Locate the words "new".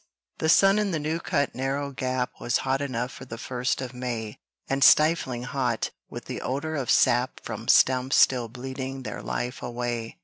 0.97-1.19